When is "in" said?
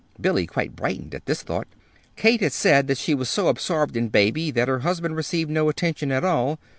3.95-4.07